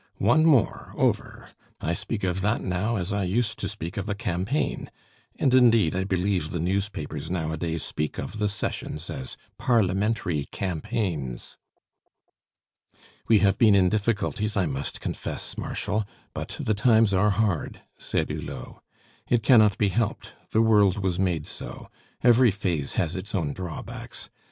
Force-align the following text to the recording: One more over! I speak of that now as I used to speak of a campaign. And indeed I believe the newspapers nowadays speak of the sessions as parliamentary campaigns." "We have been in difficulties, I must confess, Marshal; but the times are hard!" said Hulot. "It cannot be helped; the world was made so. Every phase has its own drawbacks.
One 0.17 0.45
more 0.47 0.95
over! 0.97 1.49
I 1.79 1.93
speak 1.93 2.23
of 2.23 2.41
that 2.41 2.59
now 2.61 2.95
as 2.95 3.13
I 3.13 3.23
used 3.23 3.59
to 3.59 3.69
speak 3.69 3.97
of 3.97 4.09
a 4.09 4.15
campaign. 4.15 4.89
And 5.37 5.53
indeed 5.53 5.93
I 5.95 6.05
believe 6.05 6.49
the 6.49 6.59
newspapers 6.59 7.29
nowadays 7.29 7.83
speak 7.83 8.17
of 8.17 8.39
the 8.39 8.49
sessions 8.49 9.11
as 9.11 9.37
parliamentary 9.59 10.45
campaigns." 10.45 11.55
"We 13.27 13.41
have 13.45 13.59
been 13.59 13.75
in 13.75 13.89
difficulties, 13.89 14.57
I 14.57 14.65
must 14.65 15.01
confess, 15.01 15.55
Marshal; 15.55 16.05
but 16.33 16.57
the 16.59 16.73
times 16.73 17.13
are 17.13 17.29
hard!" 17.29 17.81
said 17.99 18.29
Hulot. 18.31 18.81
"It 19.29 19.43
cannot 19.43 19.77
be 19.77 19.89
helped; 19.89 20.33
the 20.49 20.63
world 20.63 20.97
was 20.97 21.19
made 21.19 21.45
so. 21.45 21.89
Every 22.23 22.49
phase 22.49 22.93
has 22.93 23.15
its 23.15 23.35
own 23.35 23.53
drawbacks. 23.53 24.31